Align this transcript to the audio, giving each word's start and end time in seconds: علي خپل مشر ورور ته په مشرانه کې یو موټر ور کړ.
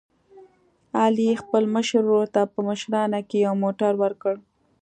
علي 1.01 1.29
خپل 1.41 1.63
مشر 1.75 2.01
ورور 2.05 2.27
ته 2.35 2.41
په 2.53 2.59
مشرانه 2.67 3.19
کې 3.29 3.37
یو 3.45 3.53
موټر 3.63 3.91
ور 4.01 4.13
کړ. 4.21 4.35